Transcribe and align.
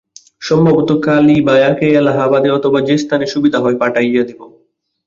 সম্ভবত 0.41 0.89
কালীভায়াকে 1.05 1.87
এলাহাবাদে 1.91 2.49
অথবা 2.51 2.79
যে 2.81 2.95
স্থানে 2.97 3.25
সুবিধা 3.27 3.59
হয়, 3.59 3.77
পাঠাইয়া 3.79 4.23
দিব। 4.23 4.39